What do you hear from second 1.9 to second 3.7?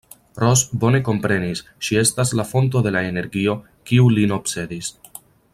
estas la fonto de la energio,